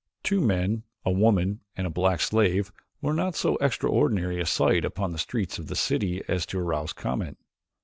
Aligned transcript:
Two 0.23 0.41
men, 0.41 0.81
a 1.05 1.11
woman, 1.11 1.59
and 1.77 1.85
a 1.85 1.91
black 1.91 2.21
slave 2.21 2.71
were 3.03 3.13
not 3.13 3.35
so 3.35 3.55
extraordinary 3.57 4.39
a 4.41 4.47
sight 4.47 4.83
upon 4.83 5.11
the 5.11 5.19
streets 5.19 5.59
of 5.59 5.67
the 5.67 5.75
city 5.75 6.23
as 6.27 6.43
to 6.47 6.57
arouse 6.57 6.91
comment. 6.91 7.37